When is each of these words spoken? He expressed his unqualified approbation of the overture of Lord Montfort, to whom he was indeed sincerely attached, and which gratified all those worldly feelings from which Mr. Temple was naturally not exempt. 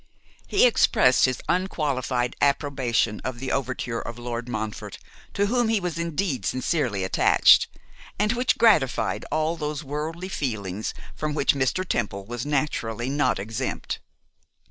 He 0.47 0.65
expressed 0.65 1.25
his 1.25 1.43
unqualified 1.47 2.35
approbation 2.41 3.19
of 3.23 3.37
the 3.39 3.51
overture 3.51 4.01
of 4.01 4.17
Lord 4.17 4.49
Montfort, 4.49 4.97
to 5.35 5.45
whom 5.45 5.67
he 5.69 5.79
was 5.79 5.99
indeed 5.99 6.43
sincerely 6.43 7.03
attached, 7.03 7.67
and 8.17 8.33
which 8.33 8.57
gratified 8.57 9.25
all 9.31 9.55
those 9.55 9.83
worldly 9.83 10.29
feelings 10.29 10.95
from 11.13 11.35
which 11.35 11.53
Mr. 11.53 11.87
Temple 11.87 12.25
was 12.25 12.47
naturally 12.47 13.09
not 13.09 13.37
exempt. 13.37 13.99